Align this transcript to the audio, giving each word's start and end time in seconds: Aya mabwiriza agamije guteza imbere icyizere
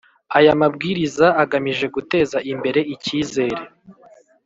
Aya 0.37 0.53
mabwiriza 0.61 1.27
agamije 1.43 1.85
guteza 1.95 2.37
imbere 2.51 2.79
icyizere 2.93 3.61